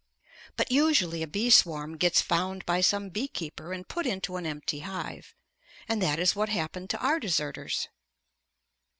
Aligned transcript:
But 0.57 0.71
usually 0.71 1.21
a 1.21 1.27
bee 1.27 1.51
swarm 1.51 1.95
gets 1.95 2.21
found 2.21 2.65
by 2.65 2.81
some 2.81 3.09
bee 3.09 3.27
keeper 3.27 3.71
and 3.71 3.87
put 3.87 4.07
into 4.07 4.35
an 4.37 4.47
empty 4.47 4.79
hive. 4.79 5.35
And 5.87 6.01
that 6.01 6.17
is 6.17 6.35
what 6.35 6.49
happened 6.49 6.89
to 6.89 6.97
our 7.05 7.19
deserters. 7.19 7.87